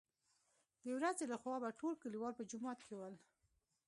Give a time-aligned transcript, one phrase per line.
[0.87, 3.15] دورځې له خوا به ټول کليوال په جومات کې ول.